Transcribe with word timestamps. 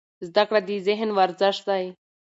زده 0.27 0.43
کړه 0.47 0.59
د 0.67 0.69
ذهن 0.87 1.09
ورزش 1.17 1.57
دی. 1.67 1.83